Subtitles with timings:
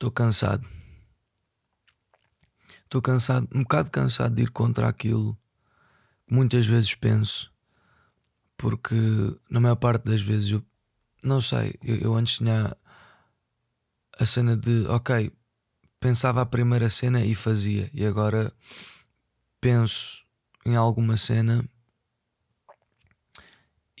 [0.00, 0.66] Estou cansado.
[2.84, 5.36] Estou cansado, um bocado cansado de ir contra aquilo
[6.26, 7.52] que muitas vezes penso,
[8.56, 8.94] porque
[9.50, 10.64] na maior parte das vezes eu
[11.22, 12.74] não sei, eu, eu antes tinha
[14.18, 15.30] a cena de ok,
[16.00, 18.50] pensava a primeira cena e fazia, e agora
[19.60, 20.24] penso
[20.64, 21.62] em alguma cena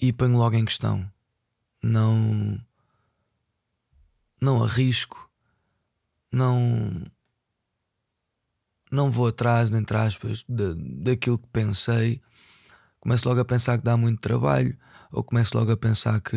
[0.00, 1.06] e ponho logo em questão.
[1.82, 2.58] Não
[4.40, 5.29] não arrisco,
[6.32, 7.10] não
[8.90, 12.20] não vou atrás, entre aspas, de, daquilo que pensei.
[12.98, 14.76] Começo logo a pensar que dá muito trabalho,
[15.12, 16.36] ou começo logo a pensar que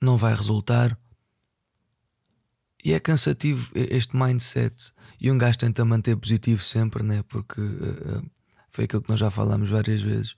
[0.00, 0.96] não vai resultar.
[2.84, 4.92] E é cansativo este mindset.
[5.18, 7.22] E um gajo tenta manter positivo sempre, né?
[7.24, 8.30] Porque uh,
[8.70, 10.36] foi aquilo que nós já falamos várias vezes.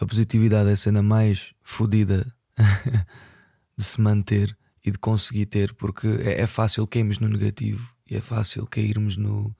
[0.00, 2.26] A positividade é a cena mais fodida
[3.76, 8.16] de se manter e de conseguir ter, porque é, é fácil cairmos no negativo e
[8.16, 9.54] é fácil cairmos no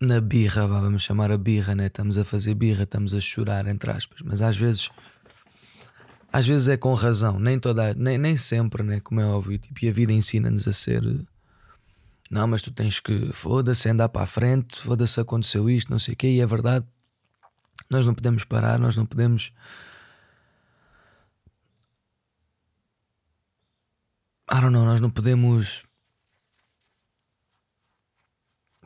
[0.00, 1.86] na birra, vamos chamar a birra, né?
[1.86, 4.90] Estamos a fazer birra, estamos a chorar, entre aspas, mas às vezes
[6.32, 9.00] às vezes é com razão, nem toda, nem, nem sempre, né?
[9.00, 11.02] Como é óbvio, tipo, e a vida ensina-nos a ser
[12.30, 16.14] não, mas tu tens que foda-se, andar para a frente, foda-se, aconteceu isto, não sei
[16.14, 16.84] o quê, e é verdade,
[17.88, 19.52] nós não podemos parar, nós não podemos
[24.54, 25.82] I don't know, nós não podemos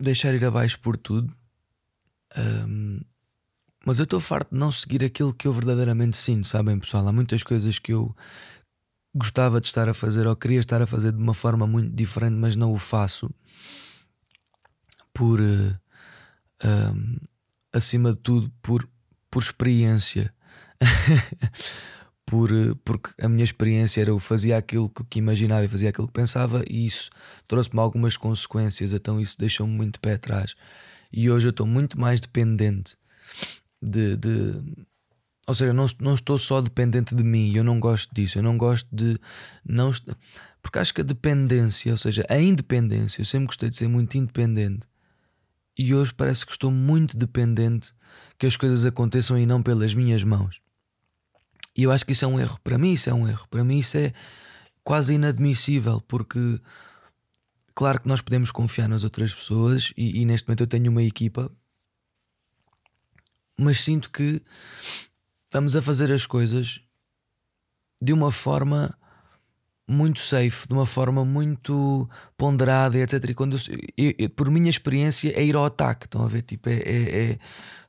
[0.01, 1.31] deixar ir abaixo por tudo.
[2.39, 3.03] Um,
[3.85, 7.07] mas eu estou farto de não seguir aquilo que eu verdadeiramente sinto, sabem, pessoal?
[7.07, 8.17] Há muitas coisas que eu
[9.15, 12.37] gostava de estar a fazer ou queria estar a fazer de uma forma muito diferente,
[12.37, 13.31] mas não o faço
[15.13, 15.79] por uh,
[16.65, 17.17] um,
[17.75, 18.89] acima de tudo por,
[19.31, 20.33] por experiência.
[22.29, 26.07] por, eh, porque a minha experiência era eu fazia aquilo que imaginava e fazia aquilo
[26.07, 27.09] que pensava, e isso
[27.49, 30.55] trouxe-me algumas consequências, então isso deixou-me muito de pé atrás.
[31.11, 32.97] E hoje eu estou muito mais dependente
[33.83, 34.17] de.
[34.17, 34.63] de
[35.47, 38.59] ou seja, não, não estou só dependente de mim, eu não gosto disso, eu não
[38.59, 39.19] gosto de.
[39.65, 39.91] Não,
[40.61, 44.19] porque acho que a dependência, ou seja, a independência, eu sempre gostei de ser muito
[44.19, 44.87] independente.
[45.79, 47.95] E hoje parece que estou muito dependente
[48.39, 50.61] que as coisas aconteçam e não pelas minhas mãos.
[51.79, 52.59] E eu acho que isso é um erro.
[52.65, 53.47] Para mim, isso é um erro.
[53.49, 54.13] Para mim, isso é
[54.83, 56.61] quase inadmissível, porque
[57.73, 61.05] claro que nós podemos confiar nas outras pessoas e, e neste momento eu tenho uma
[61.05, 61.49] equipa,
[63.57, 64.43] mas sinto que
[65.53, 66.81] vamos a fazer as coisas
[68.03, 68.99] de uma forma
[69.87, 73.31] muito safe, de uma forma muito ponderada, etc.
[73.31, 73.57] E quando
[73.97, 76.43] eu, eu, por minha experiência é ir ao ataque, estão a ver?
[76.43, 77.39] Tipo, é, é, é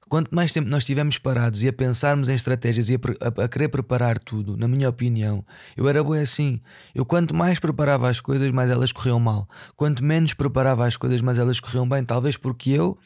[0.09, 3.47] Quanto mais tempo nós estivermos parados e a pensarmos em estratégias e a, a, a,
[3.47, 5.45] querer preparar tudo, na minha opinião,
[5.77, 6.59] eu era bom assim.
[6.95, 9.47] Eu quanto mais preparava as coisas, mais elas corriam mal.
[9.75, 12.03] Quanto menos preparava as coisas, mais elas corriam bem.
[12.03, 12.97] Talvez porque eu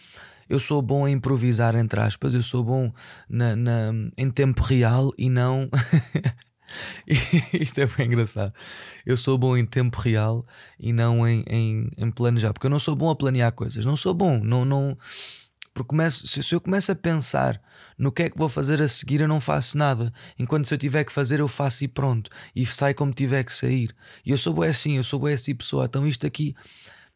[0.50, 2.92] eu sou bom a improvisar, entre aspas, eu sou bom
[3.30, 5.70] na, na em tempo real e não.
[7.08, 8.54] Isto é bem engraçado.
[9.06, 10.46] Eu sou bom em tempo real
[10.80, 13.86] e não em, em, em planejar, porque eu não sou bom a planear coisas.
[13.86, 14.66] Não sou bom, não.
[14.66, 14.98] não
[15.74, 17.60] porque começo, se eu começo a pensar
[17.98, 20.14] no que é que vou fazer a seguir, eu não faço nada.
[20.38, 22.30] Enquanto se eu tiver que fazer, eu faço e pronto.
[22.56, 23.96] E sai como tiver que sair.
[24.26, 25.86] E eu sou bem assim, eu sou bem assim pessoa.
[25.86, 26.56] Então isto aqui,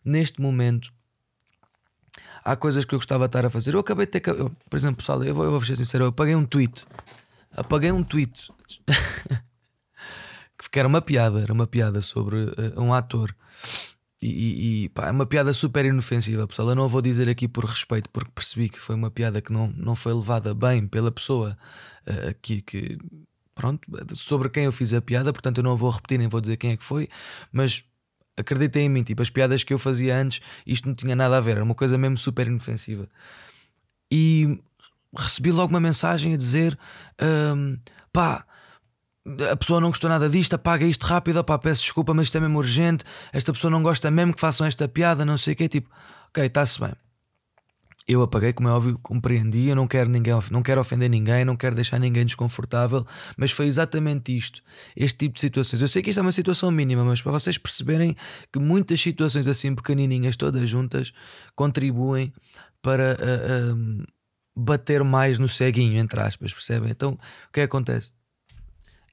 [0.03, 0.91] neste momento,
[2.43, 3.75] há coisas que eu gostava de estar a fazer.
[3.75, 4.27] Eu acabei de ter.
[4.27, 6.85] Eu, por exemplo, pessoal, eu vou, eu vou ser sincero, eu apaguei um tweet.
[7.55, 8.51] Apaguei um tweet.
[10.71, 13.35] que era uma piada, era uma piada sobre uh, um ator
[14.21, 16.69] e, e pá, é uma piada super inofensiva, pessoal.
[16.69, 19.67] Eu não vou dizer aqui por respeito, porque percebi que foi uma piada que não,
[19.77, 21.57] não foi levada bem pela pessoa
[22.07, 22.97] uh, que, que,
[23.53, 26.57] pronto, sobre quem eu fiz a piada, portanto eu não vou repetir nem vou dizer
[26.57, 27.07] quem é que foi,
[27.51, 27.83] mas
[28.35, 31.41] acreditem em mim, tipo, as piadas que eu fazia antes, isto não tinha nada a
[31.41, 33.07] ver, era uma coisa mesmo super inofensiva.
[34.11, 34.59] E
[35.15, 36.77] recebi logo uma mensagem a dizer:
[37.21, 37.77] um,
[38.11, 38.45] pá
[39.51, 42.39] a pessoa não gostou nada disto, apaga isto rápido, pá, peço desculpa, mas isto é
[42.39, 43.03] mesmo urgente.
[43.33, 45.67] Esta pessoa não gosta mesmo que façam esta piada, não sei o quê.
[45.67, 45.89] Tipo,
[46.29, 46.93] ok, está-se bem.
[48.07, 49.67] Eu apaguei, como é óbvio, compreendi.
[49.67, 53.05] Eu não quero, ninguém, não quero ofender ninguém, não quero deixar ninguém desconfortável,
[53.35, 54.61] mas foi exatamente isto,
[54.95, 55.81] este tipo de situações.
[55.81, 58.15] Eu sei que isto é uma situação mínima, mas para vocês perceberem
[58.51, 61.11] que muitas situações assim pequenininhas, todas juntas,
[61.53, 62.31] contribuem
[62.81, 64.05] para uh, uh,
[64.55, 66.89] bater mais no ceguinho, entre aspas, percebem?
[66.89, 68.16] Então, o que é que acontece?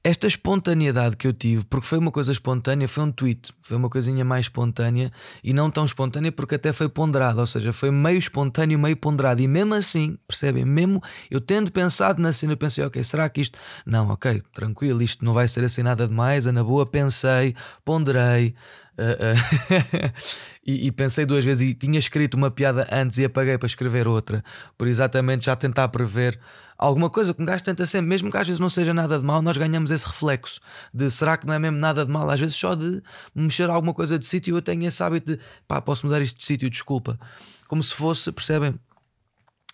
[0.05, 3.89] Esta espontaneidade que eu tive, porque foi uma coisa espontânea, foi um tweet, foi uma
[3.89, 5.11] coisinha mais espontânea
[5.43, 9.41] e não tão espontânea porque até foi ponderada, ou seja, foi meio espontâneo, meio ponderado.
[9.41, 10.63] E mesmo assim, percebem?
[10.63, 13.57] Mesmo eu tendo pensado na cena, eu pensei, ok, será que isto.
[13.83, 16.45] Não, ok, tranquilo, isto não vai ser assim nada demais.
[16.45, 18.53] Na boa, pensei, ponderei.
[18.97, 20.13] Uh, uh,
[20.65, 24.07] e, e, pensei duas vezes e tinha escrito uma piada antes e apaguei para escrever
[24.07, 24.41] outra,
[24.77, 26.39] por exatamente já tentar prever
[26.77, 29.25] alguma coisa que um gajo tenta sempre, mesmo que às vezes não seja nada de
[29.25, 30.61] mal, nós ganhamos esse reflexo
[30.93, 32.29] de será que não é mesmo nada de mal?
[32.29, 33.03] Às vezes só de
[33.33, 36.45] mexer alguma coisa de sítio eu tenho esse hábito de pá, posso mudar isto de
[36.45, 37.19] sítio, desculpa.
[37.67, 38.79] Como se fosse, percebem?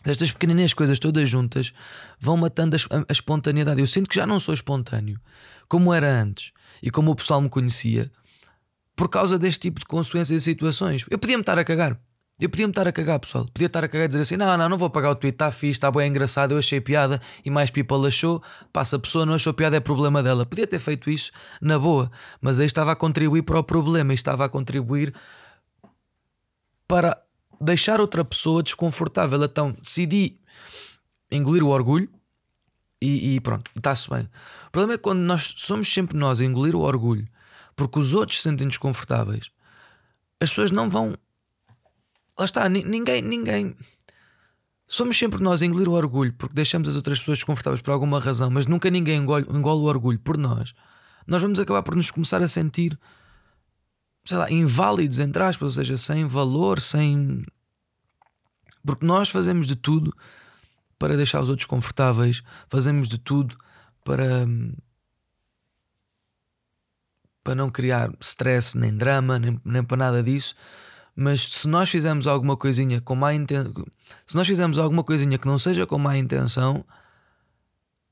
[0.04, 1.74] Estas pequenininhas coisas todas juntas
[2.20, 3.80] vão matando a, a espontaneidade.
[3.80, 5.20] Eu sinto que já não sou espontâneo
[5.68, 6.52] como era antes
[6.82, 8.10] e como o pessoal me conhecia
[8.96, 11.06] por causa deste tipo de consequências e situações.
[11.10, 12.00] Eu podia-me estar a cagar.
[12.42, 13.46] Eu podia-me estar a cagar, pessoal.
[13.54, 15.52] Podia estar a cagar e dizer assim: não, não, não vou pagar o tweet, está
[15.52, 18.42] fixe, está bem engraçado, eu achei piada e mais people achou.
[18.74, 20.44] Passa a pessoa, não achou piada, é problema dela.
[20.44, 22.12] Podia ter feito isso na boa,
[22.42, 25.14] mas aí estava a contribuir para o problema, estava a contribuir
[26.88, 27.16] para
[27.62, 29.44] deixar outra pessoa desconfortável.
[29.44, 30.40] Então decidi
[31.32, 32.10] engolir o orgulho
[33.00, 34.28] e, e pronto, está-se bem.
[34.68, 37.28] O problema é quando nós somos sempre nós a engolir o orgulho
[37.76, 39.52] porque os outros se sentem desconfortáveis,
[40.40, 41.16] as pessoas não vão
[42.42, 43.76] Lá está, ninguém, ninguém.
[44.88, 48.20] Somos sempre nós a engolir o orgulho porque deixamos as outras pessoas desconfortáveis por alguma
[48.20, 50.74] razão, mas nunca ninguém engole, engole o orgulho por nós.
[51.28, 53.00] Nós vamos acabar por nos começar a sentir,
[54.26, 57.46] sei lá, inválidos, entre aspas, ou seja, sem valor, sem.
[58.84, 60.12] Porque nós fazemos de tudo
[60.98, 63.56] para deixar os outros confortáveis, fazemos de tudo
[64.04, 64.48] para.
[67.44, 70.56] Para não criar stress, nem drama, nem, nem para nada disso
[71.16, 73.86] mas se nós fizermos alguma coisinha com má intenção,
[74.26, 76.86] se nós fizermos alguma coisinha que não seja com má intenção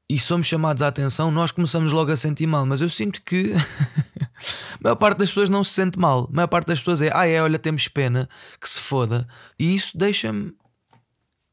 [0.09, 2.65] e somos chamados à atenção, nós começamos logo a sentir mal.
[2.65, 3.53] Mas eu sinto que
[4.73, 6.27] a maior parte das pessoas não se sente mal.
[6.29, 8.27] A maior parte das pessoas é, ah, é, olha, temos pena,
[8.59, 9.27] que se foda.
[9.57, 10.53] E isso deixa-me,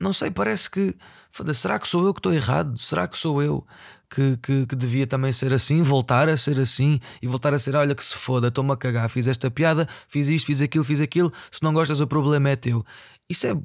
[0.00, 0.96] não sei, parece que,
[1.55, 2.78] será que sou eu que estou errado?
[2.78, 3.67] Será que sou eu
[4.08, 7.75] que, que, que, devia também ser assim, voltar a ser assim e voltar a ser:
[7.75, 11.00] olha que se foda, estou-me a cagar, fiz esta piada, fiz isto, fiz aquilo, fiz
[11.00, 11.32] aquilo.
[11.50, 12.85] Se não gostas, o problema é teu.
[13.29, 13.56] Isso é,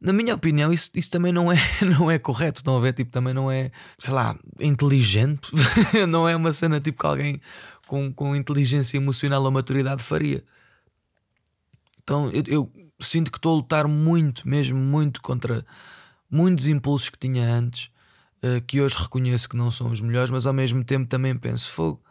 [0.00, 1.56] na minha opinião, isso, isso também não é,
[1.98, 2.60] não é correto.
[2.60, 2.94] Estão a ver?
[2.94, 5.50] Tipo, também não é, sei lá, inteligente.
[6.08, 7.40] não é uma cena tipo que alguém
[7.86, 10.42] com, com inteligência emocional ou maturidade faria.
[12.02, 15.64] Então eu, eu sinto que estou a lutar muito, mesmo muito, contra
[16.30, 17.90] muitos impulsos que tinha antes
[18.44, 21.70] uh, que hoje reconheço que não são os melhores, mas ao mesmo tempo também penso:
[21.70, 22.02] fogo,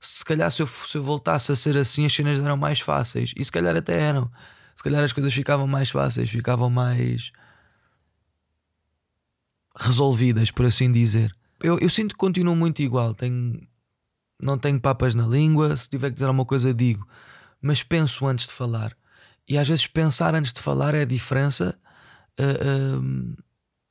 [0.00, 3.32] se calhar se eu, se eu voltasse a ser assim, as cenas eram mais fáceis,
[3.36, 4.30] e se calhar até eram.
[4.74, 7.32] Se calhar as coisas ficavam mais fáceis, ficavam mais
[9.76, 11.34] resolvidas, por assim dizer.
[11.62, 13.14] Eu, eu sinto que continuo muito igual.
[13.14, 13.60] Tenho,
[14.40, 15.76] não tenho papas na língua.
[15.76, 17.06] Se tiver que dizer alguma coisa, digo.
[17.60, 18.96] Mas penso antes de falar.
[19.46, 21.78] E às vezes pensar antes de falar é a diferença.
[22.38, 23.36] Uh, uh,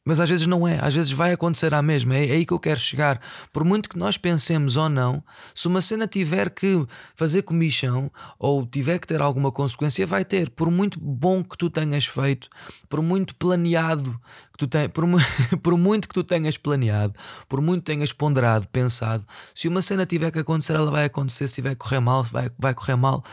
[0.09, 2.51] mas às vezes não é, às vezes vai acontecer à mesma, é, é aí que
[2.51, 3.21] eu quero chegar.
[3.53, 5.23] Por muito que nós pensemos ou não,
[5.53, 6.83] se uma cena tiver que
[7.15, 8.09] fazer comichão
[8.39, 10.49] ou tiver que ter alguma consequência, vai ter.
[10.49, 12.49] Por muito bom que tu tenhas feito,
[12.89, 14.19] por muito planeado
[14.51, 15.05] que tu tenhas, por,
[15.61, 17.13] por muito que tu tenhas planeado,
[17.47, 21.47] por muito que tenhas ponderado, pensado, se uma cena tiver que acontecer, ela vai acontecer.
[21.47, 23.23] Se tiver que correr mal, vai, vai correr mal.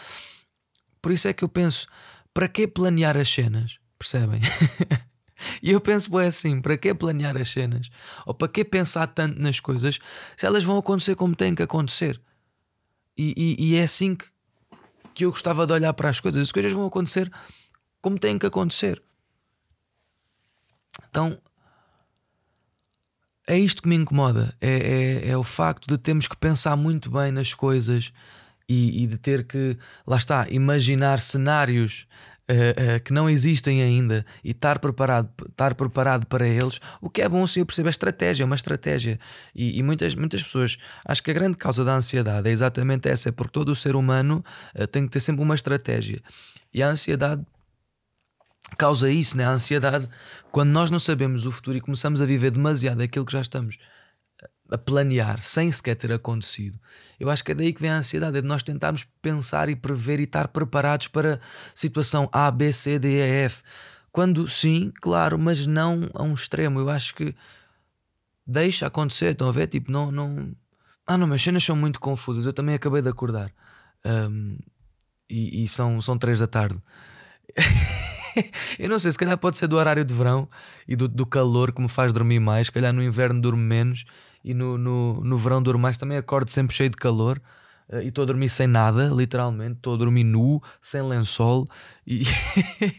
[1.01, 1.89] Por isso é que eu penso:
[2.35, 3.79] para que planear as cenas?
[3.99, 4.43] Percebem?
[5.63, 7.91] E eu penso, bem assim, para que planear as cenas?
[8.25, 9.99] Ou para que pensar tanto nas coisas
[10.37, 12.21] se elas vão acontecer como têm que acontecer?
[13.17, 14.27] E, e, e é assim que,
[15.15, 16.43] que eu gostava de olhar para as coisas.
[16.43, 17.31] As coisas vão acontecer
[18.01, 19.03] como têm que acontecer.
[21.09, 21.39] Então
[23.47, 24.55] é isto que me incomoda.
[24.61, 28.13] É, é, é o facto de termos que pensar muito bem nas coisas
[28.69, 32.07] e, e de ter que, lá está, imaginar cenários
[32.51, 37.23] uh, uh, que não existem ainda e estar preparado, estar preparado para eles, o que
[37.23, 39.19] é bom se eu perceber a estratégia, é uma estratégia.
[39.55, 43.29] E, e, muitas, muitas pessoas, acho que a grande causa da ansiedade é exatamente essa,
[43.29, 46.21] é porque todo o ser humano uh, tem que ter sempre uma estratégia.
[46.73, 47.45] E a ansiedade
[48.77, 49.45] causa isso, né?
[49.45, 50.09] a ansiedade,
[50.51, 53.79] quando nós não sabemos o futuro e começamos a viver demasiado aquilo que já estamos
[54.71, 56.79] a planear sem sequer ter acontecido.
[57.19, 59.77] Eu acho que é daí que vem a ansiedade, é de nós tentarmos pensar e
[59.77, 61.41] prever e estar preparados para
[61.75, 63.63] situação A, B, C, D, E, F.
[64.13, 66.81] Quando sim, claro, mas não a um extremo.
[66.81, 67.35] Eu acho que
[68.47, 69.67] deixa acontecer, estão a ver?
[69.67, 70.11] Tipo, não.
[70.11, 70.55] não...
[71.07, 72.47] Ah, não, mas cenas são muito confusas.
[72.47, 73.53] Eu também acabei de acordar.
[74.05, 74.59] Um,
[75.29, 76.81] e, e, são, são três da tarde.
[78.79, 80.49] eu não sei, se calhar pode ser do horário de verão
[80.87, 82.69] e do, do calor que me faz dormir mais.
[82.69, 84.05] Se calhar no inverno durmo menos
[84.47, 87.43] e no, no, no verão durmo mais, também acordo sempre cheio de calor.
[87.89, 89.77] Uh, e estou a dormir sem nada, literalmente.
[89.77, 91.67] Estou a dormir nu, sem lençol
[92.07, 92.23] e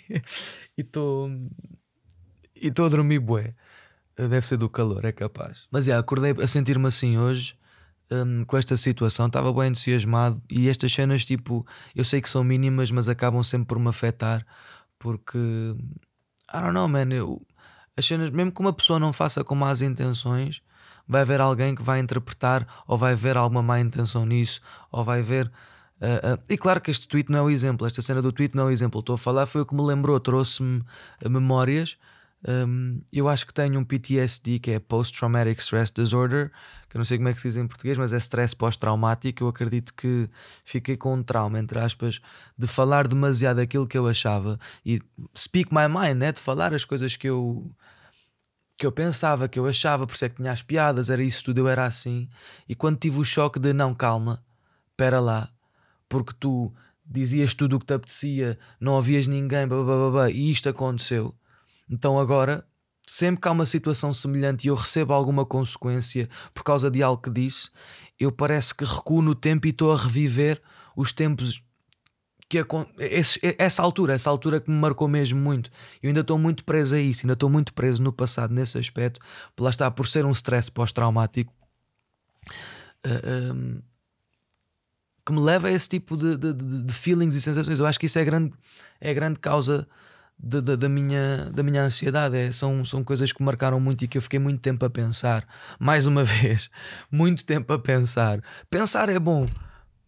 [0.77, 1.29] estou
[2.55, 3.55] e estou a dormir bué.
[4.19, 5.67] Uh, deve ser do calor, é capaz.
[5.71, 7.57] Mas é, acordei a sentir-me assim hoje.
[8.09, 12.41] Um, com esta situação, estava bem entusiasmado e estas cenas, tipo, eu sei que são
[12.41, 14.45] mínimas, mas acabam sempre por me afetar
[14.97, 17.11] porque I don't know, man.
[17.11, 17.45] Eu,
[17.95, 20.61] as cenas, mesmo que uma pessoa não faça com más intenções,
[21.07, 24.61] vai haver alguém que vai interpretar ou vai ver alguma má intenção nisso,
[24.91, 25.51] ou vai ver.
[25.99, 28.55] Uh, uh, e claro que este tweet não é o exemplo, esta cena do tweet
[28.55, 28.99] não é o exemplo.
[28.99, 30.83] Estou a falar, foi o que me lembrou, trouxe-me
[31.27, 31.97] memórias
[32.45, 36.51] um, eu acho que tenho um PTSD, que é Post-Traumatic Stress Disorder,
[36.89, 39.43] que eu não sei como é que se diz em português, mas é stress pós-traumático.
[39.43, 40.29] Eu acredito que
[40.63, 42.21] fiquei com um trauma, entre aspas,
[42.57, 45.01] de falar demasiado aquilo que eu achava e
[45.35, 46.31] speak my mind, né?
[46.31, 47.69] de falar as coisas que eu
[48.77, 51.43] que eu pensava, que eu achava, por isso é que tinha as piadas, era isso
[51.43, 52.29] tudo, eu era assim.
[52.69, 54.43] E quando tive o choque de não, calma,
[54.91, 55.49] espera lá,
[56.07, 56.71] porque tu
[57.05, 61.35] dizias tudo o que te apetecia, não ouvias ninguém, blá, blá, blá, e isto aconteceu
[61.89, 62.65] então agora,
[63.07, 67.21] sempre que há uma situação semelhante e eu recebo alguma consequência por causa de algo
[67.21, 67.69] que disse,
[68.19, 70.61] eu parece que recuo no tempo e estou a reviver
[70.95, 71.63] os tempos
[72.49, 72.57] que
[72.99, 75.69] esse, essa altura, essa altura que me marcou mesmo muito.
[76.01, 79.19] Eu ainda estou muito preso a isso, ainda estou muito preso no passado nesse aspecto,
[79.59, 81.53] lá está, por ser um stress pós-traumático.
[83.05, 83.81] Uh, eh, um, ehm,
[85.25, 87.79] que me leva a esse tipo de, de, de, feelings e sensações.
[87.79, 88.55] Eu acho que isso é grande,
[89.01, 89.85] é grande causa
[90.39, 92.37] da, da, minha, da minha ansiedade.
[92.37, 94.89] É, são, são coisas que me marcaram muito e que eu fiquei muito tempo a
[94.89, 95.45] pensar.
[95.77, 96.69] Mais uma vez,
[97.11, 98.41] muito tempo a pensar.
[98.69, 99.45] Pensar é bom,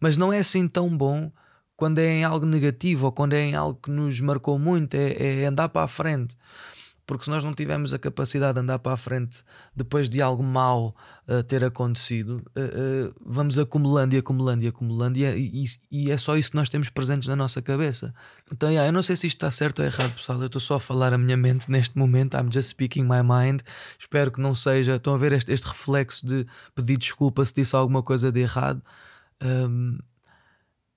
[0.00, 1.30] mas não é assim tão bom
[1.80, 4.94] quando é em algo negativo ou quando é em algo que nos marcou muito.
[4.94, 6.36] É, é andar para a frente
[7.10, 9.42] porque se nós não tivermos a capacidade de andar para a frente
[9.74, 10.94] depois de algo mau
[11.26, 16.08] uh, ter acontecido, uh, uh, vamos acumulando e acumulando e acumulando, e é, e, e,
[16.12, 18.14] é só isso que nós temos presentes na nossa cabeça.
[18.52, 20.38] Então, yeah, eu não sei se isto está certo ou errado, pessoal.
[20.38, 22.36] Eu estou só a falar a minha mente neste momento.
[22.36, 23.62] I'm just speaking my mind.
[23.98, 24.94] Espero que não seja.
[24.94, 26.46] Estão a ver este, este reflexo de
[26.76, 28.80] pedir desculpa se disse alguma coisa de errado.
[29.42, 29.98] Um,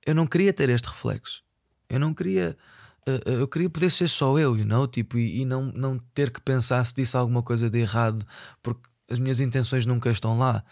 [0.06, 1.44] eu não queria ter este reflexo.
[1.90, 2.58] Eu não queria
[3.06, 4.88] eh, eu queria poder ser só eu, you know?
[4.88, 8.26] tipo, e, e, não, não ter que pensar se disse alguma coisa de errado,
[8.62, 10.64] porque as minhas intenções nunca estão lá.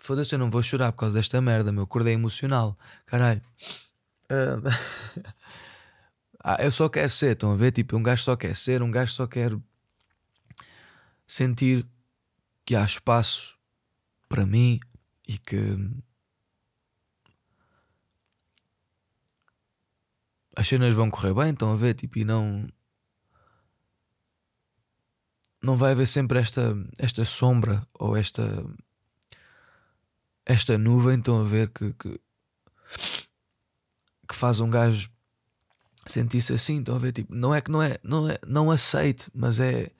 [0.00, 1.84] Foda-se, eu não vou chorar por causa desta merda, meu.
[1.84, 3.42] Acordei emocional, caralho.
[4.30, 4.62] Uh...
[6.60, 7.72] eu só quero ser, estão a ver?
[7.72, 9.52] Tipo, um gajo só quer ser, um gajo só quer
[11.26, 11.86] sentir
[12.64, 13.56] que há espaço
[14.28, 14.80] para mim
[15.26, 15.76] e que
[20.56, 22.66] as cenas vão correr bem, estão a ver, tipo, e não.
[25.62, 28.64] Não vai haver sempre esta, esta sombra ou esta.
[30.46, 32.20] Esta nuvem, estão a ver, que, que,
[34.28, 35.10] que faz um gajo
[36.06, 39.28] sentir-se assim, estão a ver, tipo, não é que não é, não é, não aceite,
[39.34, 39.90] mas é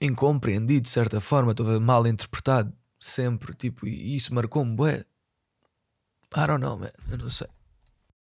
[0.00, 4.76] incompreendido de certa forma, estou a ver, mal interpretado sempre, tipo, e isso marcou-me,
[6.32, 6.92] I don't know, man.
[7.10, 7.48] Eu não sei.